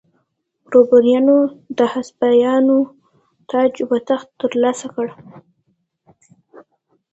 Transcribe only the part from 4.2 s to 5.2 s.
ترلاسه کړ.